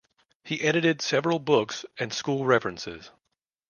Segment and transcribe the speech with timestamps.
[0.43, 3.11] He edited several books and school references.